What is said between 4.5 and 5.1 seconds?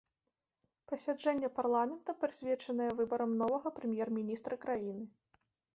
краіны.